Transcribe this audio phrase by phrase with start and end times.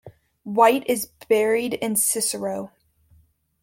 [0.45, 2.71] White is buried in Cicero.